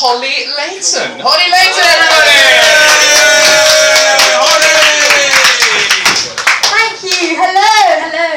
[0.00, 1.20] Holly Layton.
[1.20, 2.40] Holly Layton, everybody!
[4.32, 4.80] Holly!
[6.72, 7.36] Thank you.
[7.36, 7.76] Hello,
[8.08, 8.32] hello.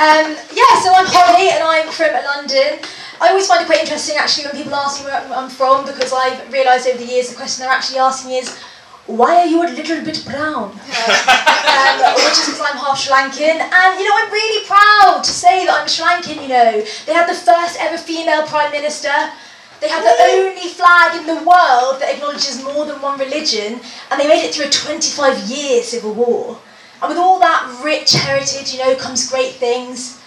[0.00, 2.80] Um, yeah, so I'm Holly and I'm from London.
[3.20, 6.16] I always find it quite interesting actually when people ask me where I'm from because
[6.16, 8.56] I've realised over the years the question they're actually asking is,
[9.04, 10.72] why are you a little bit brown?
[10.72, 13.60] um, which is because I'm half Sri Lankan.
[13.60, 16.80] And you know, I'm really proud to say that I'm Sri Lankan, you know.
[17.04, 19.12] They had the first ever female Prime Minister.
[19.84, 24.18] They have the only flag in the world that acknowledges more than one religion, and
[24.18, 26.58] they made it through a 25 year civil war.
[27.02, 30.22] And with all that rich heritage, you know, comes great things.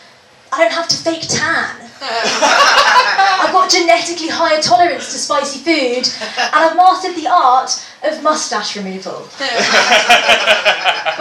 [0.53, 1.75] I don't have to fake tan.
[2.01, 6.05] I've got genetically higher tolerance to spicy food,
[6.37, 9.27] and I've mastered the art of mustache removal.
[9.39, 9.49] but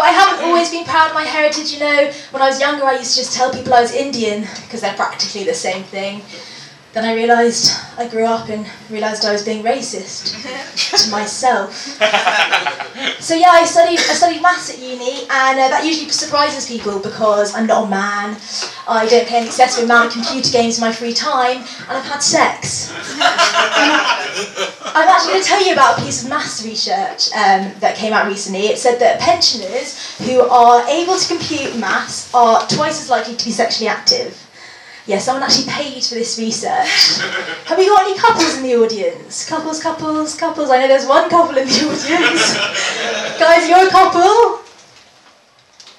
[0.04, 2.12] I haven't always been proud of my heritage, you know.
[2.32, 4.92] When I was younger, I used to just tell people I was Indian, because they're
[4.92, 6.20] practically the same thing.
[6.96, 10.32] Then I realised I grew up and realised I was being racist
[11.04, 11.77] to myself.
[13.20, 16.98] So yeah, I studied I studied maths at uni, and uh, that usually surprises people
[16.98, 18.38] because I'm not a man.
[18.88, 22.09] I don't play an excessive amount of computer games in my free time, and I've
[22.09, 22.90] had sex.
[24.96, 28.15] I'm actually going to tell you about a piece of maths research um, that came
[28.15, 28.68] out recently.
[28.73, 33.45] It said that pensioners who are able to compute maths are twice as likely to
[33.45, 34.45] be sexually active.
[35.07, 37.21] Yeah, someone actually paid for this research.
[37.66, 39.48] Have we got any couples in the audience?
[39.48, 40.68] Couples, couples, couples.
[40.68, 42.57] I know there's one couple in the audience.
[43.38, 44.63] Guys, you're a couple?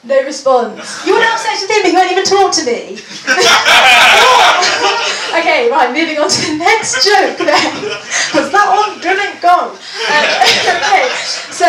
[0.03, 1.05] No response.
[1.07, 2.99] You want to have sex with him, but you won't even talk to me.
[5.39, 7.73] okay, right, moving on to the next joke then.
[8.27, 9.71] Because that one didn't go.
[9.71, 10.23] Um,
[10.83, 11.07] okay,
[11.55, 11.63] so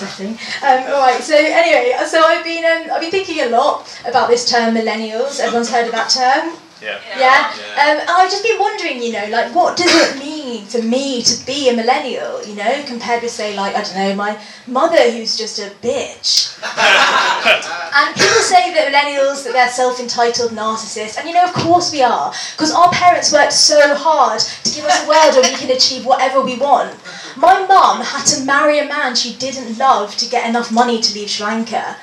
[0.00, 0.38] was upsetting.
[0.62, 4.48] Um, alright, so anyway, so I've been um, I've been thinking a lot about this
[4.48, 5.40] term millennials.
[5.40, 6.56] Everyone's heard of that term?
[6.80, 7.00] Yeah.
[7.16, 7.52] Yeah.
[7.78, 11.46] Um, I've just been wondering, you know, like what does it mean for me to
[11.46, 15.36] be a millennial, you know, compared with say like, I don't know, my mother who's
[15.36, 16.54] just a bitch.
[16.62, 22.02] and people say that millennials that they're self-entitled narcissists, and you know, of course we
[22.02, 25.70] are, because our parents worked so hard to give us a world where we can
[25.70, 26.96] achieve whatever we want.
[27.36, 31.14] My mum had to marry a man she didn't love to get enough money to
[31.14, 31.96] leave Sri Lanka.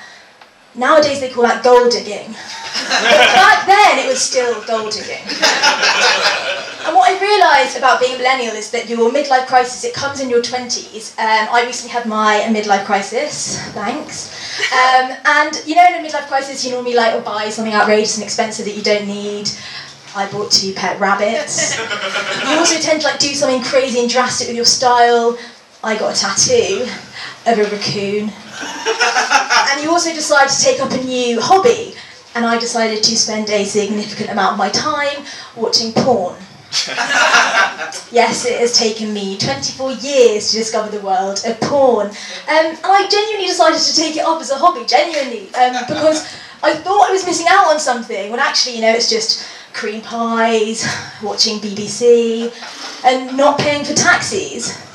[0.76, 2.28] Nowadays they call that gold digging.
[2.28, 5.24] But back then it was still gold digging.
[6.84, 10.20] and what I realised about being a millennial is that your midlife crisis, it comes
[10.20, 11.18] in your 20s.
[11.18, 14.30] Um, I recently had my midlife crisis, thanks.
[14.72, 18.24] Um, and you know in a midlife crisis you normally like buy something outrageous and
[18.24, 19.48] expensive that you don't need.
[20.14, 21.76] I bought two pet rabbits.
[21.78, 25.38] You also tend to like do something crazy and drastic with your style.
[25.84, 26.86] I got a tattoo
[27.46, 28.32] of a raccoon.
[29.70, 31.94] and you also decide to take up a new hobby.
[32.34, 35.24] And I decided to spend a significant amount of my time
[35.56, 36.36] watching porn.
[38.12, 42.08] yes, it has taken me 24 years to discover the world of porn.
[42.08, 42.14] Um,
[42.48, 46.26] and I genuinely decided to take it up as a hobby, genuinely, um, because
[46.62, 50.02] I thought I was missing out on something, when actually, you know, it's just cream
[50.02, 50.86] pies,
[51.22, 52.52] watching BBC,
[53.04, 54.85] and not paying for taxis.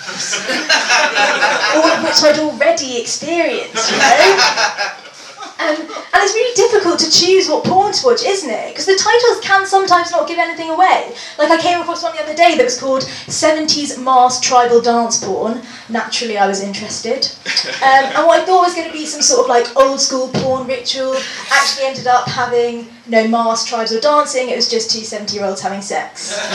[1.75, 4.97] All of which I'd already experienced, you know?
[5.61, 8.69] Um, and it's really difficult to choose what porn to watch, isn't it?
[8.69, 11.13] Because the titles can sometimes not give anything away.
[11.37, 15.23] Like I came across one the other day that was called 70s Masked Tribal Dance
[15.23, 15.61] Porn.
[15.87, 17.27] Naturally, I was interested.
[17.83, 20.29] Um, and what I thought was going to be some sort of like old school
[20.33, 21.15] porn ritual
[21.51, 25.45] actually ended up having no masked tribes or dancing, it was just two 70 year
[25.45, 26.39] olds having sex.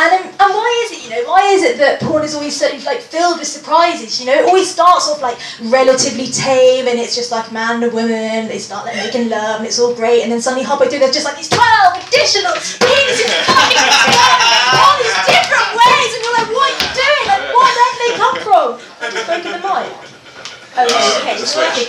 [0.00, 0.99] And, um, and why is it, you know,
[1.30, 4.18] why is it that porn is always so like filled with surprises?
[4.18, 7.92] You know, it always starts off like relatively tame and it's just like man and
[7.92, 10.98] woman, they start like making love and it's all great and then suddenly halfway through
[10.98, 11.62] there's just like these 12
[12.02, 12.50] additional
[12.82, 13.86] penises fucking
[14.74, 17.24] all these different ways and you're like, what are you doing?
[17.30, 18.68] Like, where did they come from?
[18.98, 20.19] Broke the mic.
[20.76, 21.82] Oh, okay, sorry.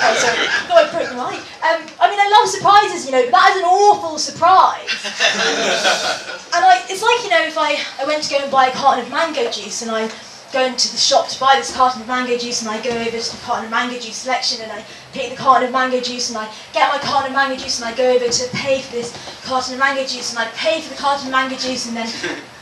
[0.67, 1.37] No, I broke the mic.
[1.61, 4.89] Um, I mean, I love surprises, you know, but that is an awful surprise.
[6.55, 8.71] and I, it's like, you know, if I, I went to go and buy a
[8.71, 10.09] carton of mango juice and I
[10.51, 13.17] go into the shop to buy this carton of mango juice and I go over
[13.17, 16.29] to the carton of mango juice selection and I pick the carton of mango juice
[16.29, 18.91] and I get my carton of mango juice and I go over to pay for
[18.91, 19.13] this
[19.45, 22.09] carton of mango juice and I pay for the carton of mango juice and then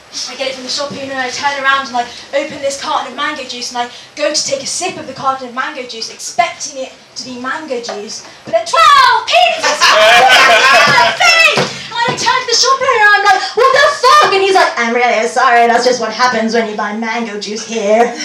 [0.09, 2.81] I get it from the shop owner and I turn around and I open this
[2.81, 5.53] carton of mango juice and I go to take a sip of the carton of
[5.53, 8.25] mango juice expecting it to be mango juice.
[8.41, 8.73] But then 12
[9.29, 9.85] penises
[11.94, 14.33] And I turn to the shop owner and I'm like, what the fuck?
[14.33, 17.67] And he's like, I'm really sorry, that's just what happens when you buy mango juice
[17.67, 18.17] here.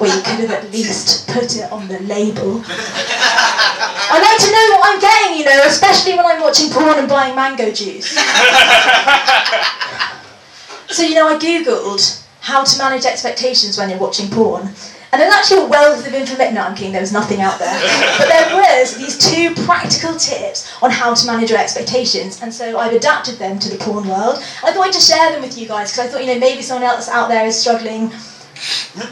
[0.00, 2.64] Well, you could have at least put it on the label.
[2.66, 7.08] I like to know what I'm getting, you know, especially when I'm watching porn and
[7.08, 8.18] buying mango juice.
[10.94, 14.62] So, you know, I googled how to manage expectations when you're watching porn.
[15.10, 16.54] And there's actually a wealth of information.
[16.54, 17.74] No, I'm kidding, there was nothing out there.
[18.16, 22.40] but there was these two practical tips on how to manage your expectations.
[22.42, 24.36] And so I've adapted them to the porn world.
[24.62, 26.62] I thought I'd just share them with you guys because I thought, you know, maybe
[26.62, 28.12] someone else out there is struggling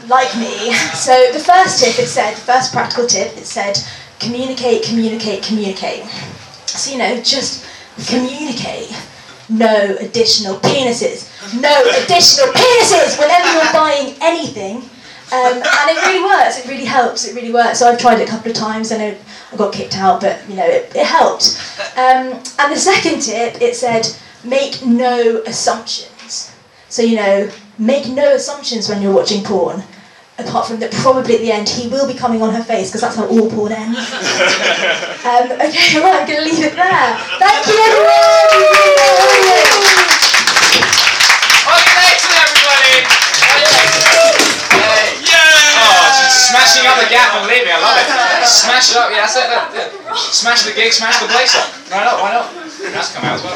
[0.07, 0.73] like me.
[0.95, 3.77] So the first tip, it said, the first practical tip, it said,
[4.21, 6.05] communicate, communicate, communicate.
[6.65, 7.67] So, you know, just
[8.07, 8.95] communicate.
[9.49, 11.29] No additional penises.
[11.59, 14.89] No additional penises whenever you're buying anything.
[15.31, 16.59] Um, and it really works.
[16.59, 17.27] It really helps.
[17.27, 17.79] It really works.
[17.79, 18.91] So I've tried it a couple of times.
[18.91, 19.17] I know
[19.51, 21.59] I got kicked out, but you know it, it helped.
[21.97, 24.07] Um, and the second tip, it said
[24.43, 26.55] make no assumptions.
[26.89, 27.49] So you know,
[27.79, 29.83] make no assumptions when you're watching porn.
[30.39, 33.01] Apart from that, probably at the end he will be coming on her face because
[33.01, 33.97] that's how all porn ends.
[35.29, 37.09] um, okay, well I'm going to leave it there.
[37.37, 39.53] Thank you everyone.
[41.69, 42.97] Holly Layton, everybody!
[45.85, 47.69] Oh, she's smashing up the gap and leaving.
[47.69, 48.09] I love it.
[48.49, 49.13] Smash it up.
[49.13, 49.47] Yeah, that's it.
[49.47, 50.13] That- yeah.
[50.17, 51.69] Smash the gig, smash the place up.
[51.93, 52.17] Why not?
[52.19, 52.49] Why not?
[52.91, 53.55] That's come out as well.